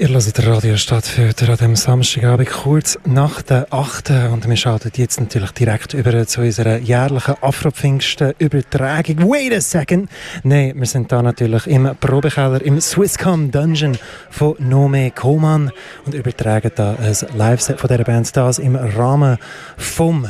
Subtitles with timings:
[0.00, 4.08] Ihr hört Radio Stadtfilter an diesem Samstagabend kurz nach der 8.
[4.32, 9.30] Und wir schalten jetzt natürlich direkt über zu unserer jährlichen Afro-Pfingsten-Übertragung.
[9.30, 10.08] Wait a second!
[10.42, 13.98] Nein, wir sind da natürlich im Probekeller im Swisscom Dungeon
[14.30, 15.70] von Nome Koman
[16.06, 19.36] und übertragen da ein Live-Set von dieser Band, das im Rahmen
[19.76, 20.26] vom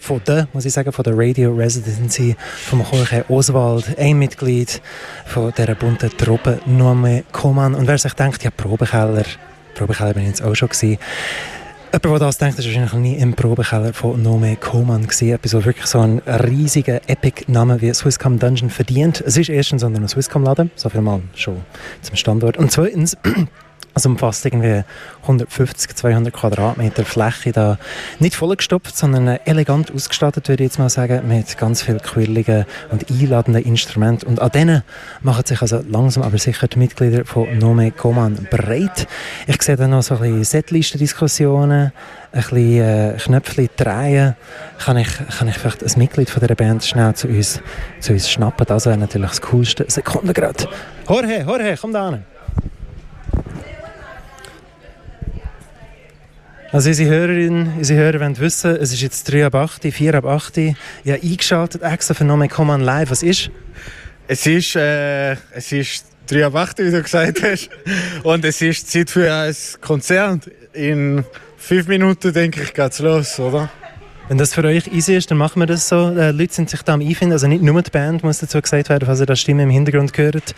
[0.00, 2.34] von der, muss ich sagen, von der Radio Residency
[2.66, 4.80] vom Jorge Oswald, ein Mitglied
[5.26, 7.74] von dieser bunten Truppe Nome Koman.
[7.74, 9.24] Und wer sich denkt, ja, Probekeller,
[9.74, 10.98] Probekeller bin ich jetzt auch schon gewesen.
[11.92, 15.04] Jemand, der das denkt, ist wahrscheinlich nie im Probekeller von Nome Koman.
[15.04, 19.22] Etwas, so wirklich so einen riesigen Epic-Namen wie Swisscom Dungeon verdient.
[19.26, 21.58] Es ist erstens ein Swisscom-Laden, so viel mal schon
[22.00, 22.56] zum Standort.
[22.56, 23.16] Und zweitens,
[23.94, 24.84] also umfasst irgendwie
[25.22, 27.78] 150, 200 Quadratmeter Fläche da.
[28.18, 33.10] Nicht vollgestopft, sondern elegant ausgestattet, würde ich jetzt mal sagen, mit ganz vielen quirligen und
[33.10, 34.28] einladenden Instrumenten.
[34.28, 34.82] Und an denen
[35.22, 39.06] machen sich also langsam aber sicher die Mitglieder von Nome Coman breit.
[39.46, 41.92] Ich sehe da noch so ein bisschen Setlisten-Diskussionen,
[42.32, 44.36] ein bisschen äh, Knöpfchen drehen.
[44.78, 47.60] Kann ich, kann ich vielleicht ein Mitglied von dieser Band schnell zu uns,
[48.00, 48.66] zu uns schnappen?
[48.66, 49.84] Das wäre natürlich das coolste.
[49.88, 50.68] Sekunde gerade.
[51.08, 52.24] Jorge, Jorge, komm da hin.
[56.72, 60.24] Also unsere Hörerinnen, unsere Hörer wollen wissen, es ist jetzt 3 ab 8, 4 ab
[60.24, 60.56] 8.
[60.58, 63.10] Ich habe eingeschaltet extra für Nome Command Live.
[63.10, 63.50] Was ist?
[64.28, 67.70] Es ist, äh, es ist 3 ab 8, wie du gesagt hast.
[68.22, 70.48] Und es ist Zeit für ein Konzert.
[70.72, 71.24] In
[71.56, 73.68] fünf Minuten, denke ich, geht es los, oder?
[74.30, 76.08] Wenn das für euch easy ist, dann machen wir das so.
[76.08, 78.62] Die äh, Leute sind sich da am einfinden, also nicht nur die Band muss dazu
[78.62, 80.54] gesagt werden, falls ihr das Stimme im Hintergrund gehört.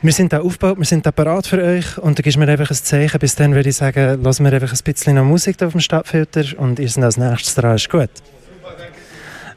[0.00, 2.70] Wir sind da aufgebaut, wir sind da parat für euch und da gibst mir einfach
[2.70, 3.18] ein Zeichen.
[3.18, 5.80] Bis dann würde ich sagen, lassen wir einfach ein bisschen noch Musik da auf dem
[5.80, 7.74] Stadtfilter und ihr seid als nächstes dran.
[7.74, 8.10] Ist gut?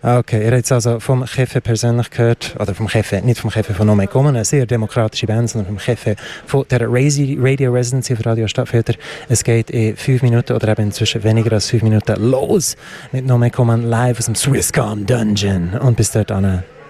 [0.05, 3.73] Ah, okay, ihr habt also vom Chefe persönlich gehört, oder vom Chefe, nicht vom Chefe
[3.73, 8.25] von Nome Kommen, eine sehr demokratische Band, sondern vom Chefe von der Radio Residency für
[8.25, 8.95] Radio Stadtfilter.
[9.29, 12.75] Es geht in fünf Minuten oder eben inzwischen weniger als fünf Minuten los
[13.13, 15.75] mit Nome Kommen live aus dem Swisscom Dungeon.
[15.79, 16.33] Und bis dort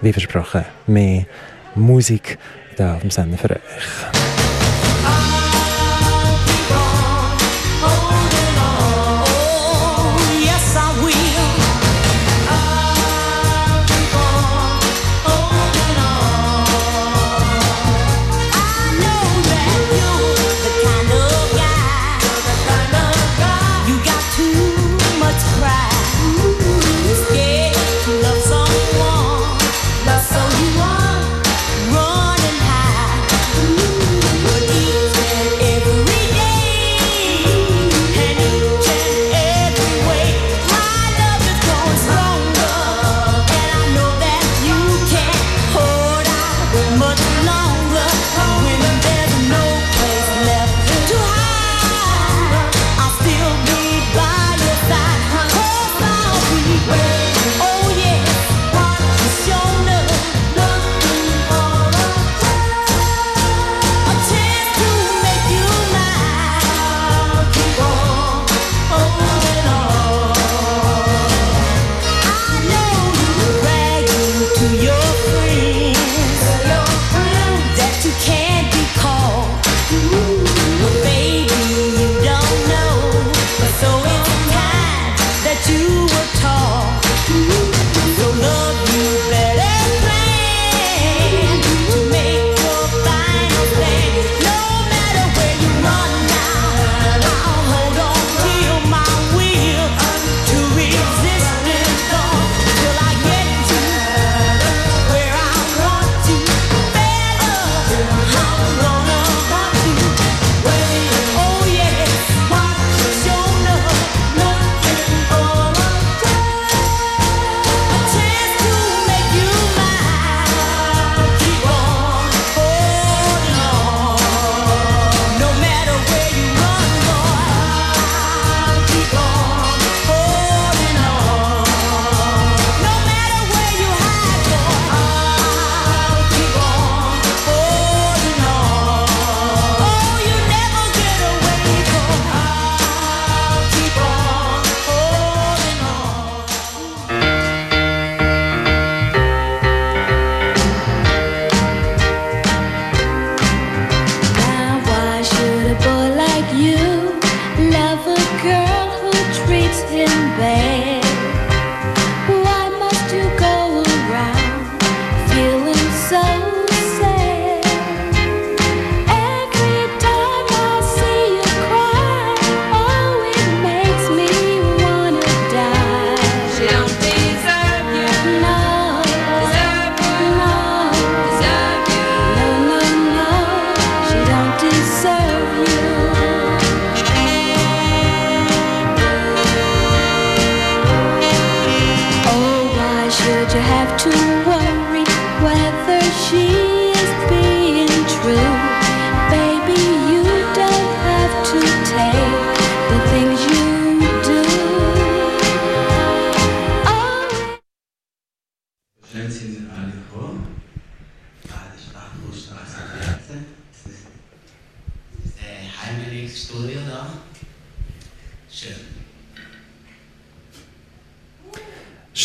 [0.00, 1.26] wie versprochen, mehr
[1.76, 2.36] Musik
[2.76, 4.33] da auf dem Sender für euch.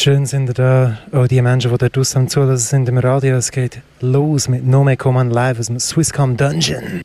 [0.10, 3.36] Schön sind da, auch die Menschen, die dort draussen zulassen sind im Radio.
[3.36, 7.04] Es geht los mit No Mehr Command Live aus dem Swisscom Dungeon.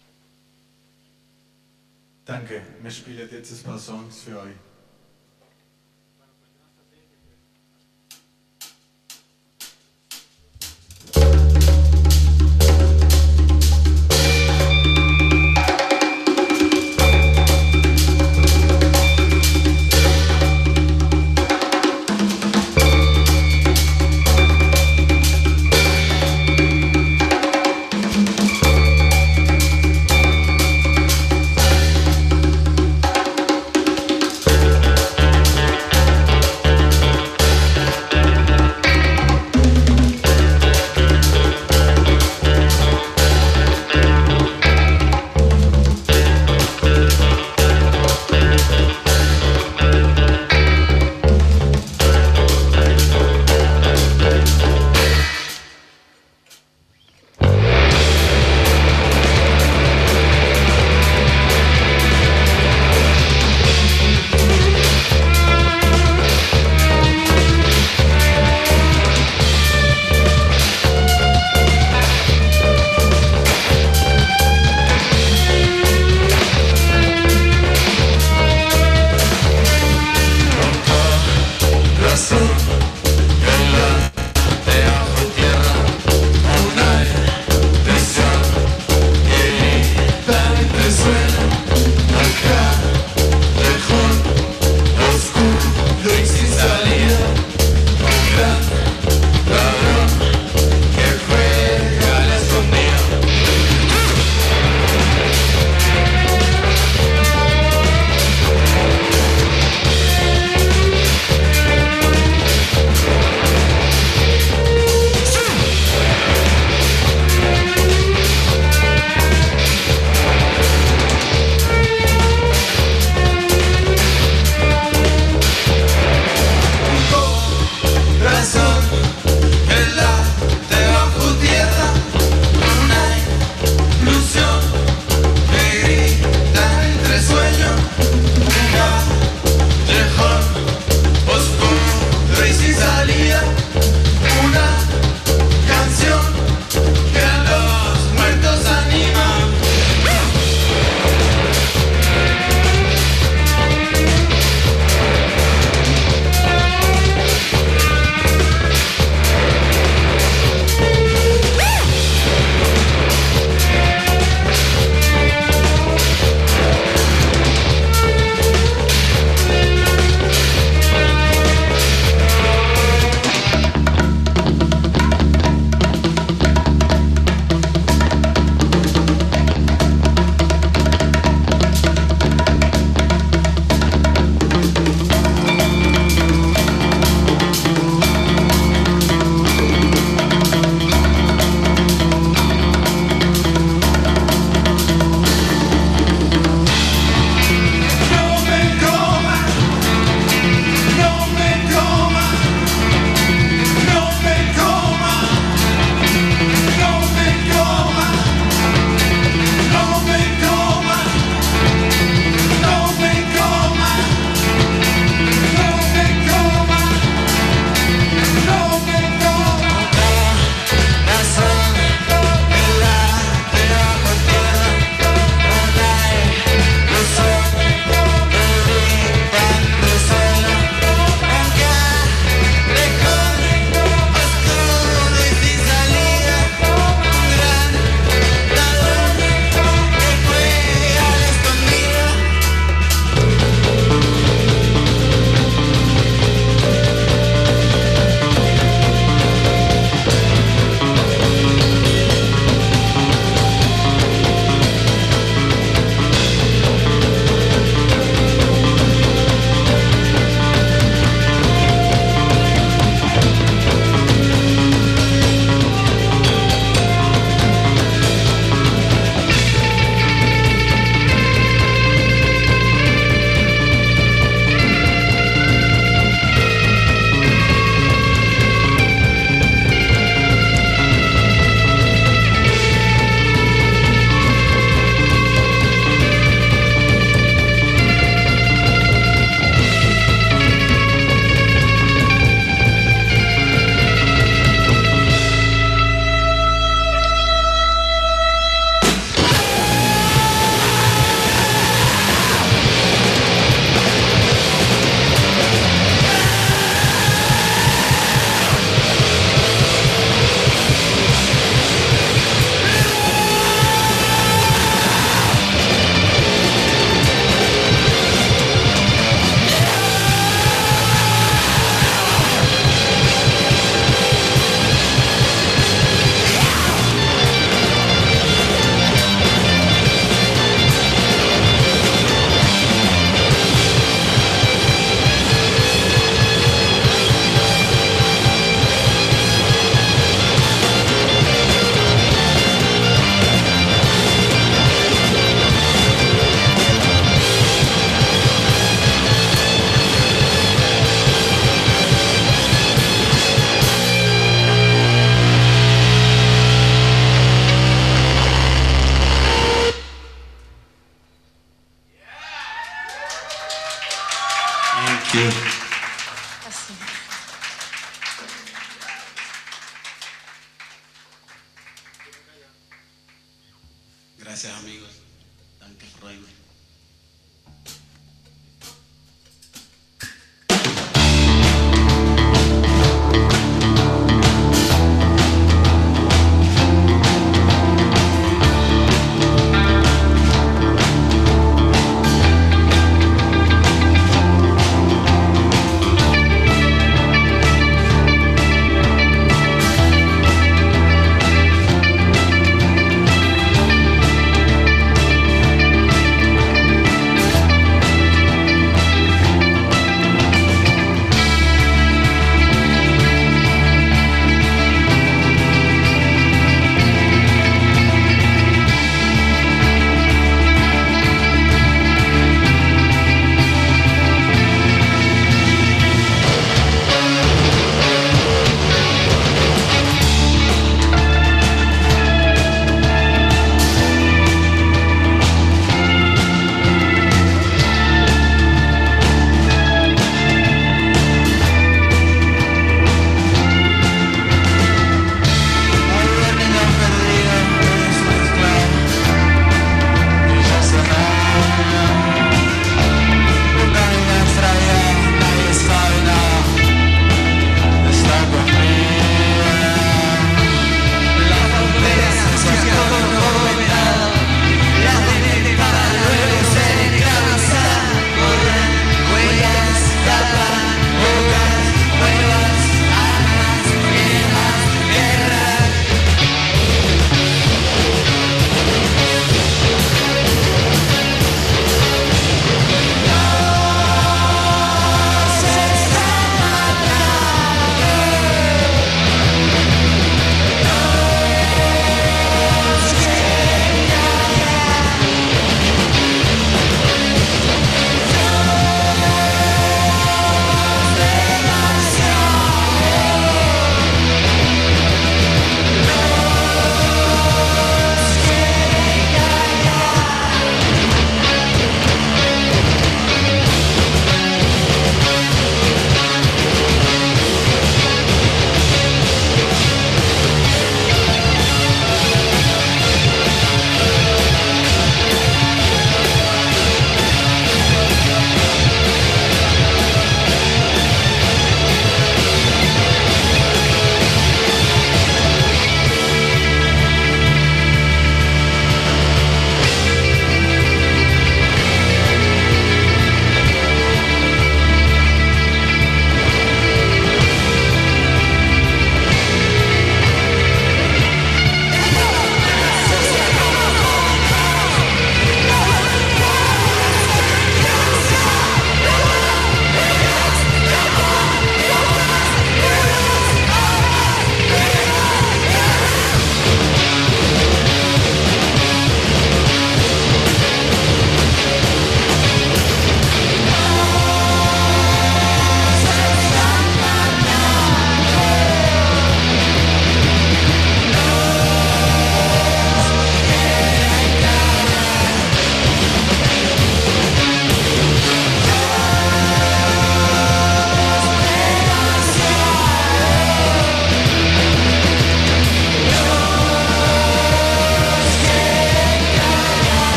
[2.24, 4.63] Danke, wir spielen jetzt ein paar Songs für euch.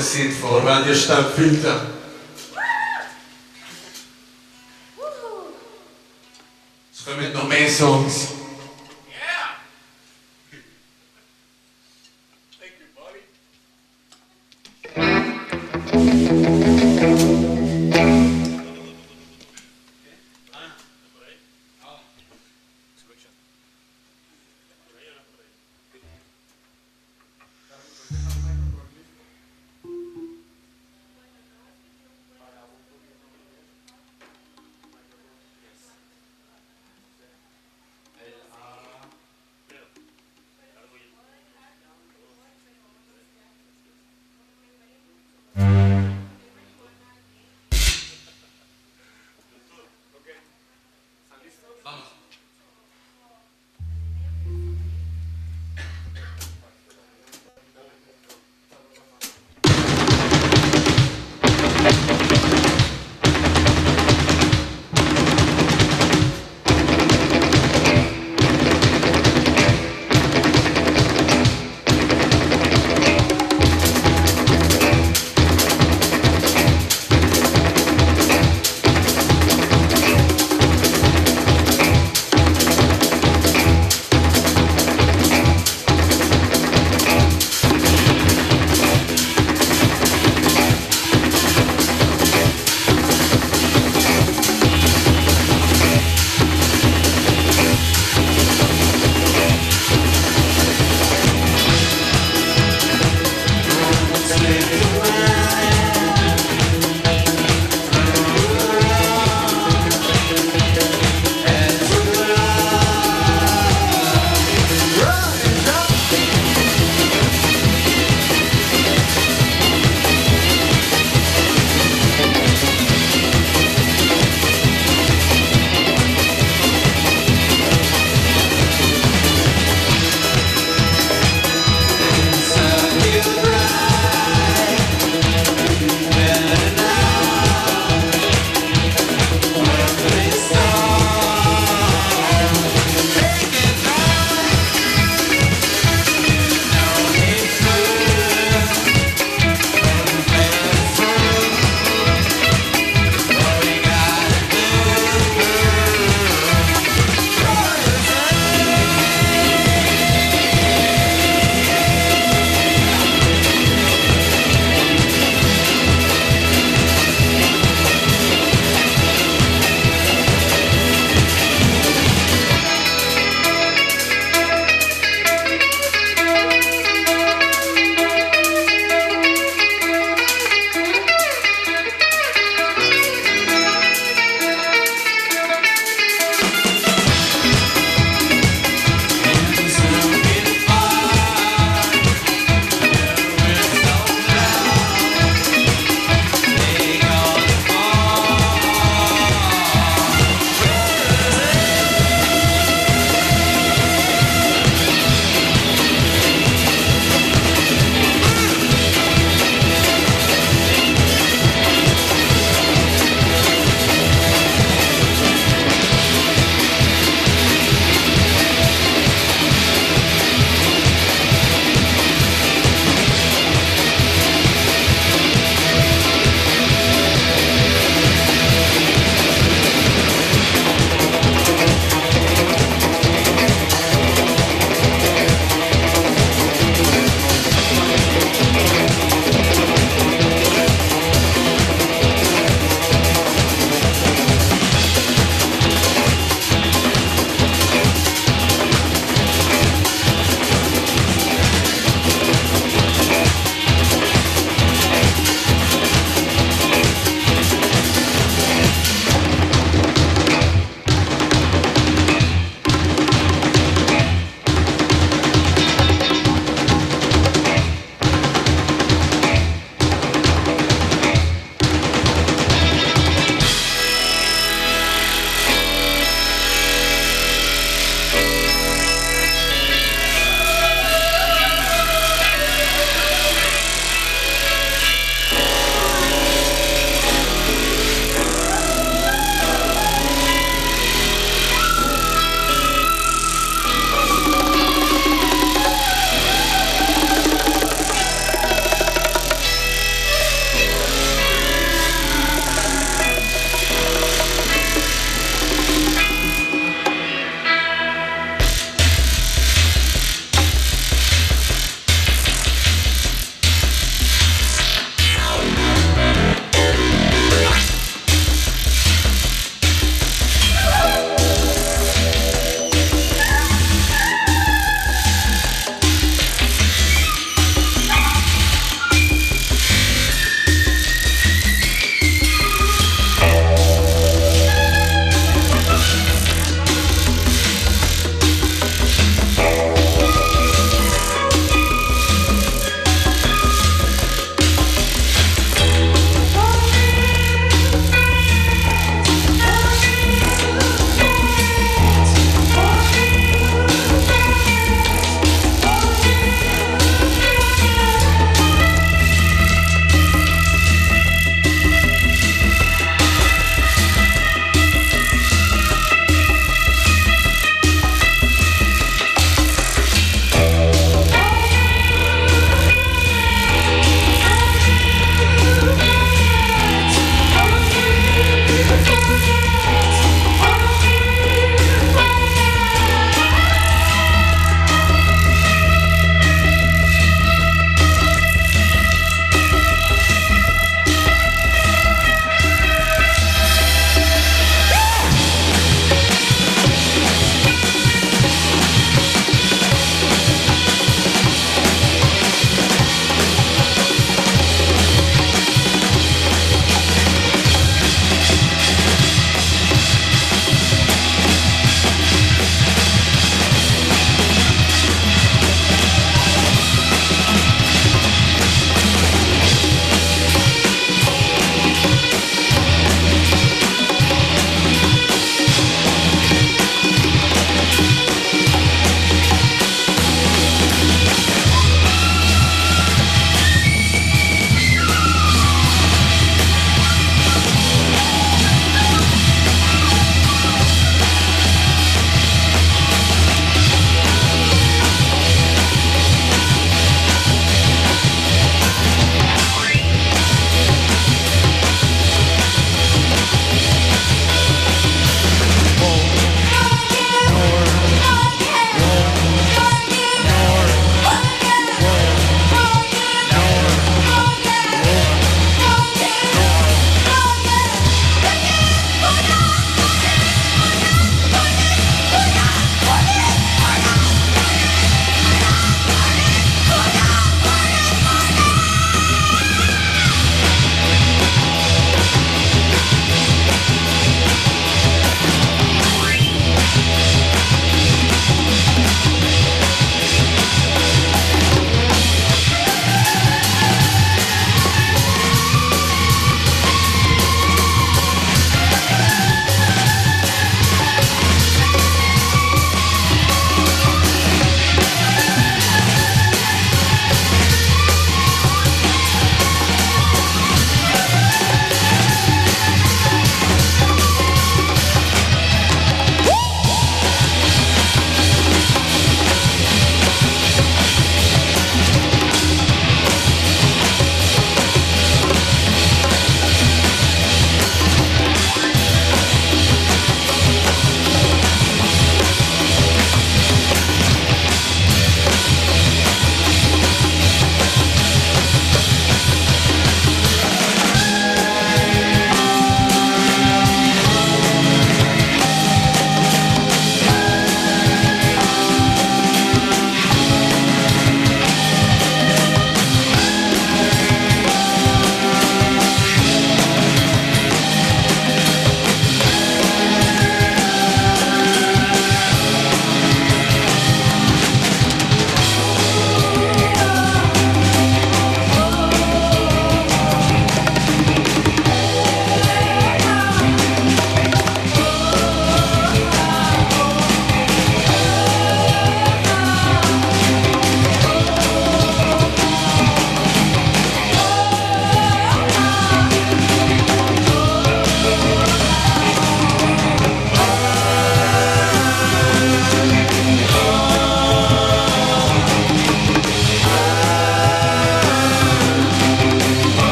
[0.00, 1.86] Am Losse sind vor Radio Stadtfilter.
[6.92, 8.28] Es kommen noch mehr Songs.
[8.29, 8.29] Ich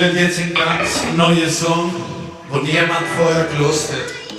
[0.00, 1.92] Wir spielen jetzt einen ganz neuen Song,
[2.50, 4.29] den niemand vorher gelost hat.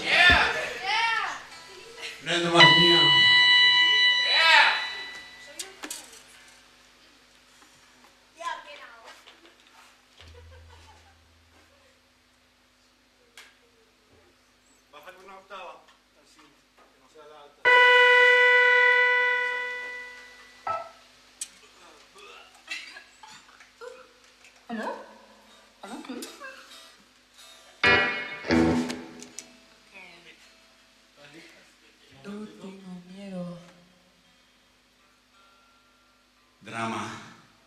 [36.61, 37.09] Drama,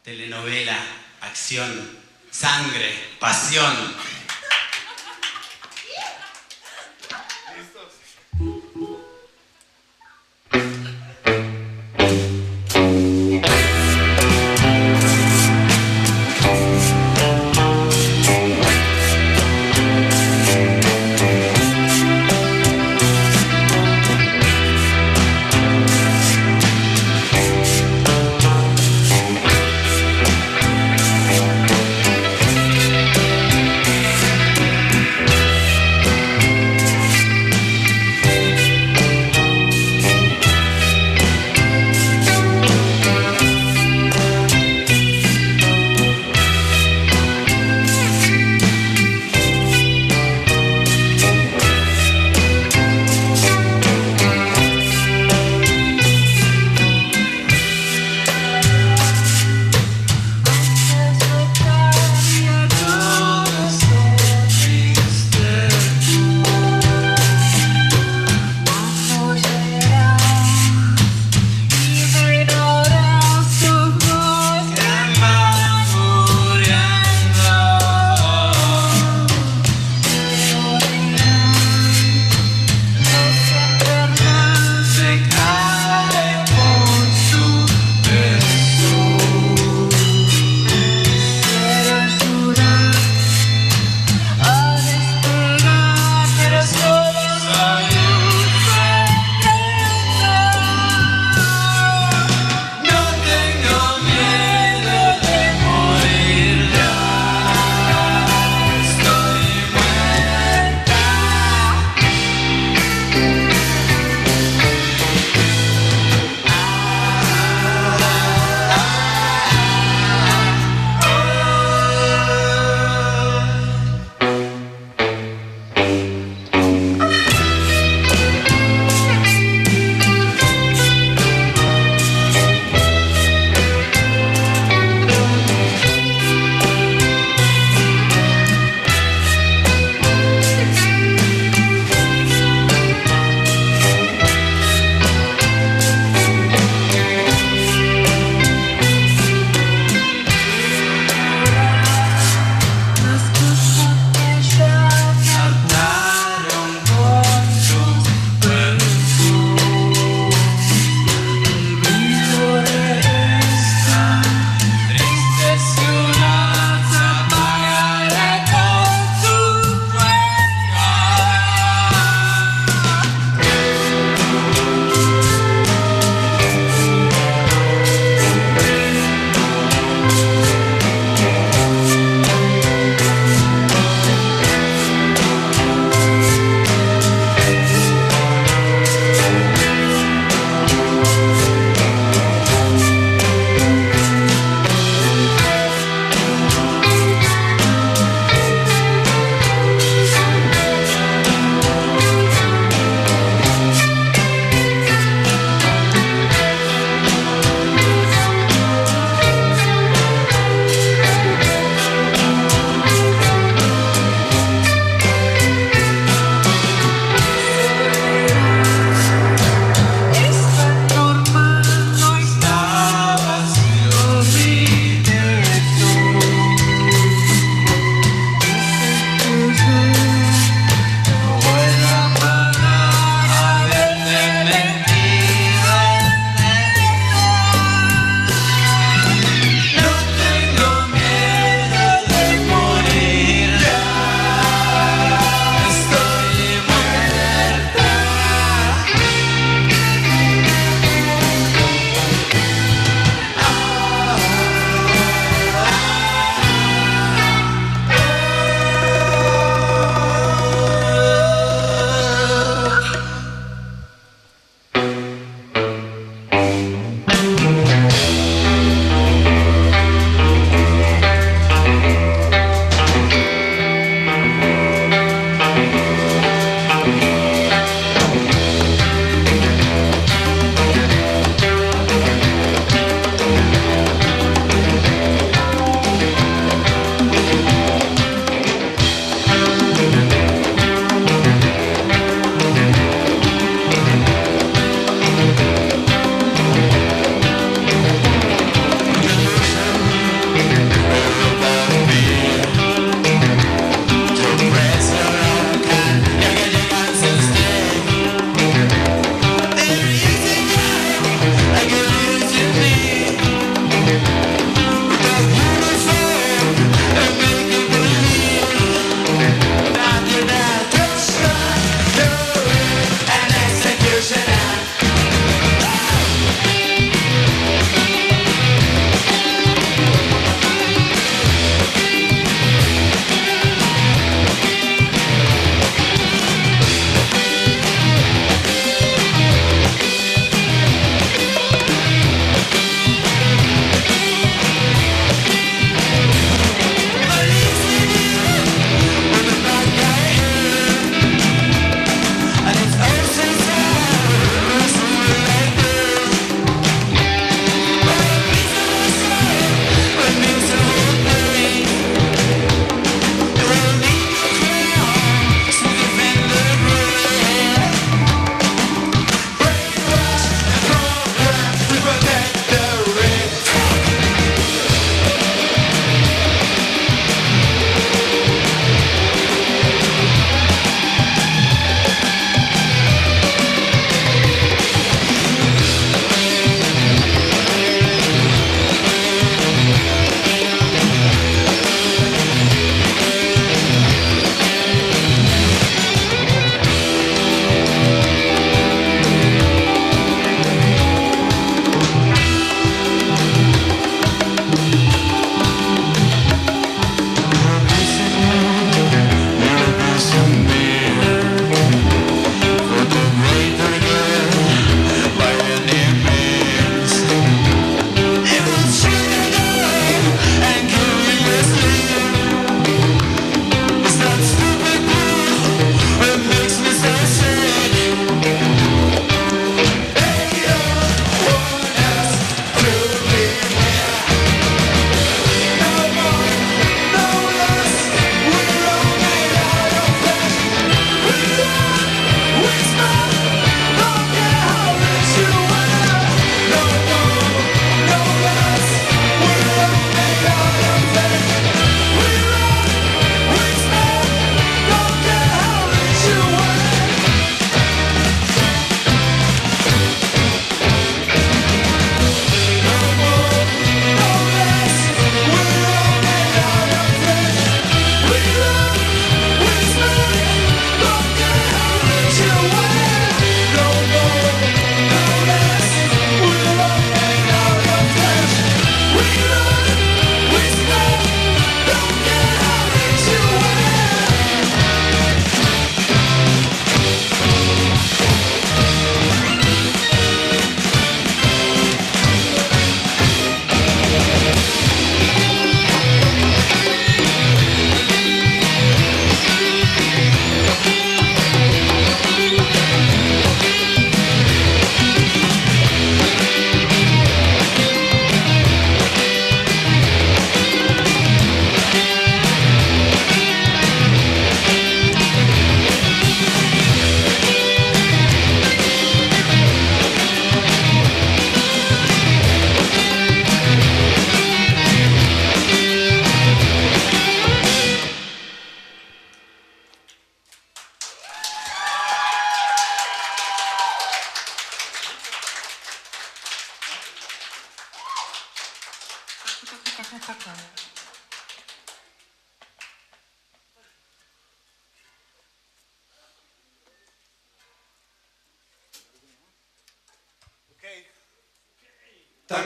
[0.05, 0.79] telenovela,
[1.21, 1.69] acción,
[2.31, 3.75] sangre, pasión.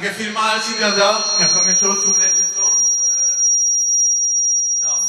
[0.01, 1.25] Danke vielmals, da?
[1.39, 2.71] Wir kommen schon zum letzten Song.
[4.77, 5.01] Stop.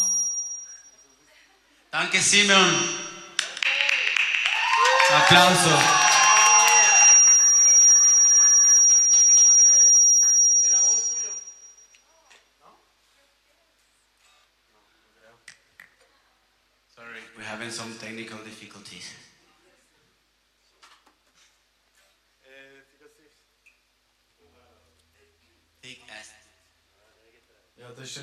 [1.91, 2.89] Danke, Simeon.
[5.15, 5.98] Applauso.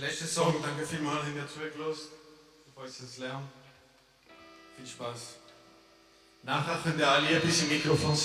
[0.01, 0.55] Der letzte Song.
[0.63, 2.09] Danke vielmals, habt ihr zugelassen.
[2.75, 3.49] Auf unser Lärm.
[4.77, 5.21] Viel Spaß.
[6.43, 8.17] Nachher könnt ihr alle etwas im Mikrofon.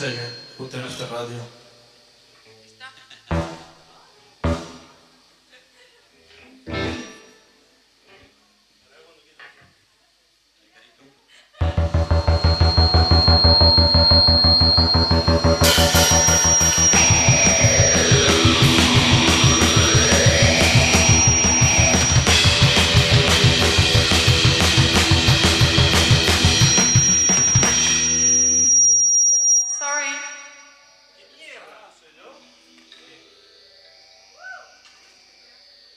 [0.57, 1.39] Und dann auf der Radio.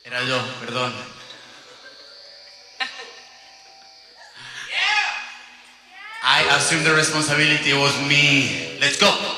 [0.04, 0.92] Era yo, perdón.
[6.22, 8.76] I assume the responsibility was me.
[8.80, 9.33] Let's go.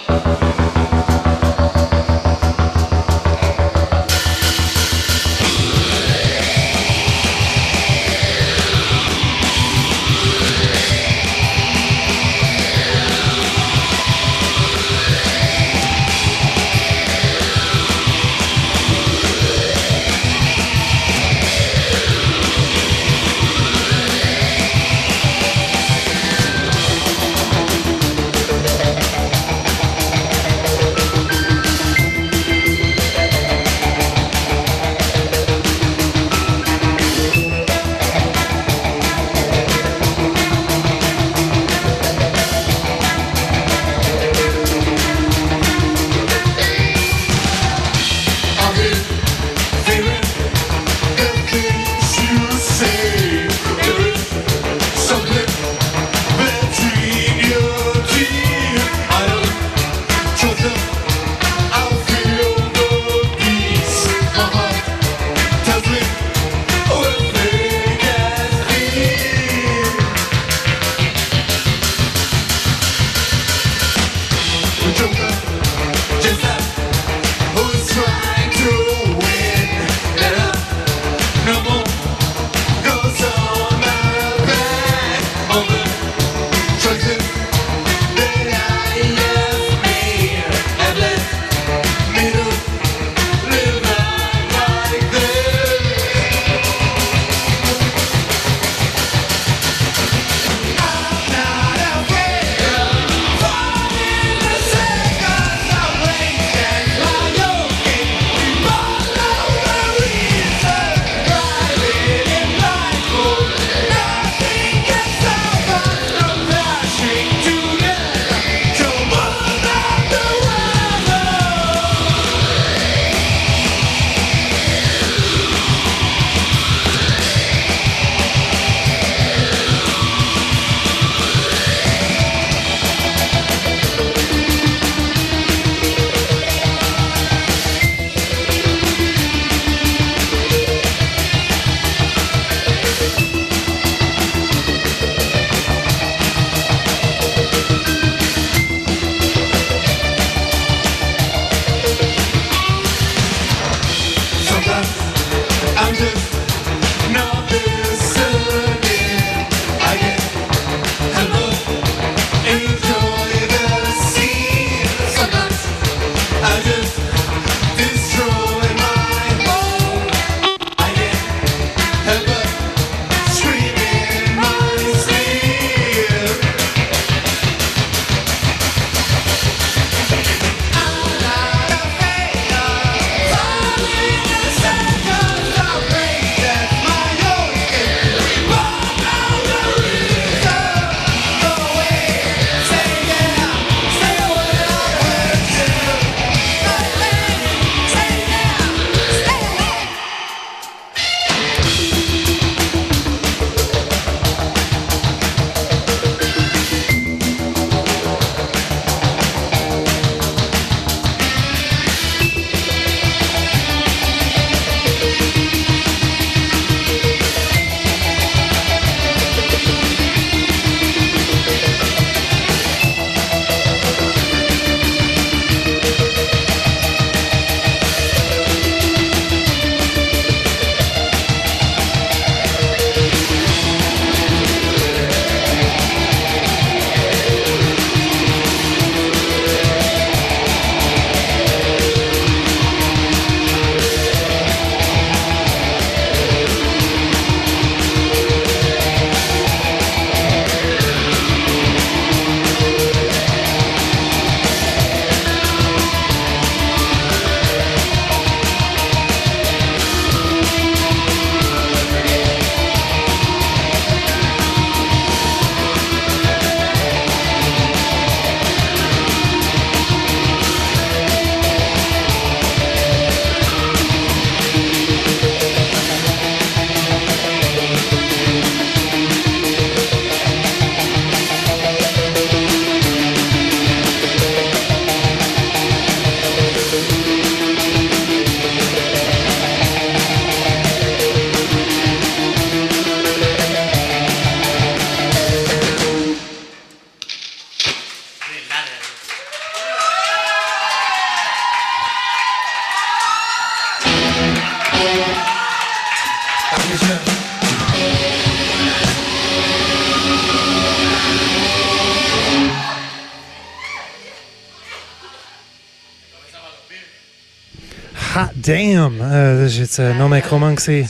[318.47, 319.01] Damn!
[319.01, 320.61] Äh, das war jetzt äh, noch mehr Command.
[320.61, 320.87] Zugabe!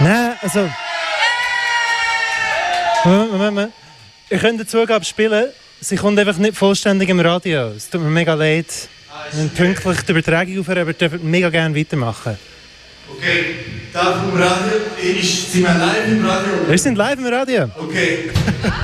[0.00, 0.70] Nein, also...
[3.04, 3.72] Moment, Moment, Moment.
[4.30, 5.48] Ihr könnt die Zugabe spielen,
[5.80, 7.72] sie kommt einfach nicht vollständig im Radio.
[7.76, 8.66] Es tut mir mega leid.
[9.32, 12.38] Müssen pünktlich die Übertragung aufhören, aber dürft mega gerne weitermachen.
[13.10, 13.56] Okay,
[13.92, 16.52] da vom Radio, ich, sind wir live im Radio?
[16.68, 17.64] Wir sind live im Radio.
[17.78, 18.30] Okay,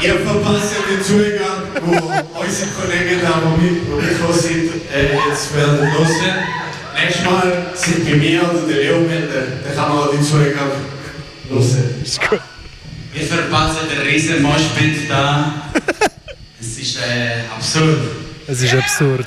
[0.03, 4.73] ihr verpasst ja den Zugang, wo unsere Kollegen da, wo wir, wo wir gekommen sind,
[4.93, 6.09] äh, jetzt werden hören.
[7.01, 10.55] Nächstes Mal sind bei mir oder der Leo melden, dann kann man auch den Zugang
[11.49, 11.95] hören.
[12.03, 12.41] Ist gut.
[13.13, 15.55] Wir verpassen den riesen Moshpit da.
[16.61, 17.99] Es ist äh, absurd.
[18.49, 19.27] Es ist absurd.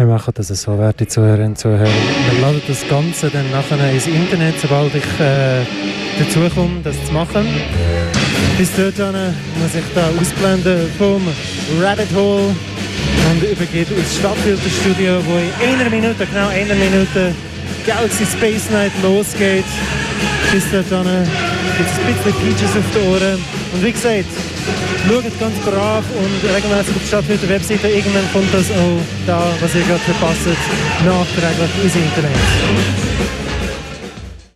[0.00, 1.84] Wir machen das so, werte Zuhörerinnen und Zuhörer.
[1.84, 5.60] Wir laden das Ganze dann nachher ins Internet, sobald ich äh,
[6.18, 7.46] dazu komme, das zu machen.
[8.56, 11.20] Bis dahin muss ich da ausblenden vom
[11.82, 12.48] Rabbit Hole
[13.30, 17.34] und übergebe ins Stadtfilterstudio, wo in einer Minute, genau einer Minute,
[17.86, 19.64] Galaxy Space Night losgeht.
[20.52, 21.28] Bis dahin
[21.78, 23.38] gibt es ein bisschen Peaches auf den Ohren.
[23.72, 24.26] Und wie gesagt,
[25.06, 27.88] schaut ganz brav und regelmäßig auf die Stadtfilter-Webseite.
[27.88, 30.46] Irgendwann kommt das auch da, was ihr gerade verpasst,
[31.04, 33.29] nachträglich ins Internet.